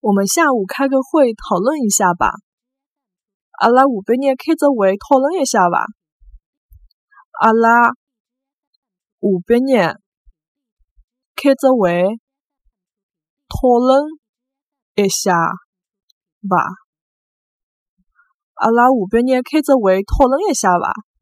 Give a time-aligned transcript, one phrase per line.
[0.00, 2.30] 我们下午开个会讨论一下吧。
[3.58, 5.86] 阿拉下半日开只会讨论一下吧。
[7.40, 7.88] 阿拉
[9.20, 9.96] 下半日
[11.34, 12.04] 开只会
[13.48, 14.04] 讨论
[14.94, 15.32] 一下
[16.48, 16.56] 吧。
[18.54, 21.15] 阿拉下半日开只会讨论一下吧。